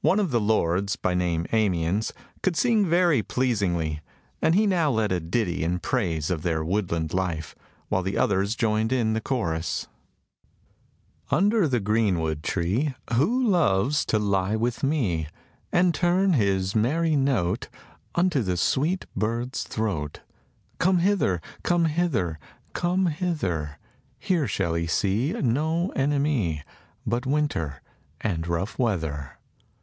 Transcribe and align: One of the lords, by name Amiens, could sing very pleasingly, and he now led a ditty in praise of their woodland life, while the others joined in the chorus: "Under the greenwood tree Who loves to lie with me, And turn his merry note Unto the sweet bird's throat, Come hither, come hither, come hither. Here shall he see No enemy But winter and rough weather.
One 0.00 0.20
of 0.20 0.30
the 0.30 0.40
lords, 0.40 0.96
by 0.96 1.14
name 1.14 1.44
Amiens, 1.52 2.14
could 2.42 2.56
sing 2.56 2.86
very 2.86 3.20
pleasingly, 3.22 4.00
and 4.40 4.54
he 4.54 4.66
now 4.66 4.90
led 4.90 5.12
a 5.12 5.20
ditty 5.20 5.62
in 5.62 5.80
praise 5.80 6.30
of 6.30 6.40
their 6.40 6.64
woodland 6.64 7.12
life, 7.12 7.54
while 7.88 8.02
the 8.02 8.16
others 8.16 8.54
joined 8.54 8.90
in 8.90 9.12
the 9.12 9.20
chorus: 9.20 9.86
"Under 11.30 11.68
the 11.68 11.80
greenwood 11.80 12.42
tree 12.42 12.94
Who 13.14 13.44
loves 13.46 14.06
to 14.06 14.18
lie 14.18 14.56
with 14.56 14.82
me, 14.82 15.26
And 15.72 15.92
turn 15.92 16.34
his 16.34 16.74
merry 16.74 17.16
note 17.16 17.68
Unto 18.14 18.42
the 18.42 18.56
sweet 18.56 19.04
bird's 19.14 19.62
throat, 19.64 20.20
Come 20.78 21.00
hither, 21.00 21.42
come 21.64 21.84
hither, 21.84 22.38
come 22.72 23.06
hither. 23.08 23.78
Here 24.18 24.46
shall 24.46 24.72
he 24.72 24.86
see 24.86 25.32
No 25.32 25.90
enemy 25.90 26.62
But 27.04 27.26
winter 27.26 27.82
and 28.22 28.46
rough 28.46 28.78
weather. 28.78 29.32